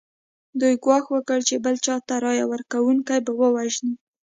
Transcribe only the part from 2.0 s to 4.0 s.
ته رایه ورکونکي به ووژني.